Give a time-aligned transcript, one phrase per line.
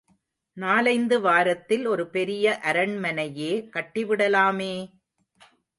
[0.57, 4.73] நாலைந்து வாரத்தில் ஒரு பெரிய அரண்மனையே கட்டிவிடலாமே!